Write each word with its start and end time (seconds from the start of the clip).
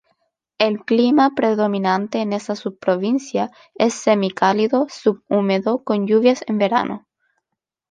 El 0.57 0.83
clima 0.83 1.29
predominante 1.35 2.21
en 2.21 2.33
esa 2.33 2.55
subprovincia 2.55 3.51
es 3.75 3.93
semicálido 3.93 4.87
subhúmedo 4.89 5.83
con 5.83 6.07
lluvias 6.07 6.43
en 6.47 6.57
verano. 6.57 7.07